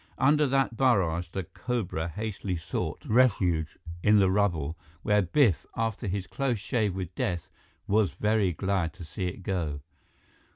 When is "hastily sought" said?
2.07-3.05